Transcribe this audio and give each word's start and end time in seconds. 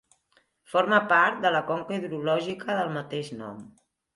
Forma 0.73 0.99
part 1.11 1.37
de 1.45 1.51
la 1.57 1.61
conca 1.69 1.99
hidrològica 1.99 2.81
del 2.81 2.93
mateix 2.99 3.31
nom. 3.43 3.65